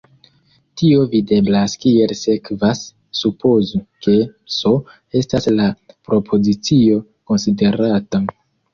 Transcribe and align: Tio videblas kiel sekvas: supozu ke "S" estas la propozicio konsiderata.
Tio 0.81 1.03
videblas 1.11 1.75
kiel 1.83 2.13
sekvas: 2.21 2.81
supozu 3.21 3.83
ke 4.07 4.17
"S" 4.57 4.75
estas 5.23 5.51
la 5.61 5.71
propozicio 6.11 7.03
konsiderata. 7.31 8.29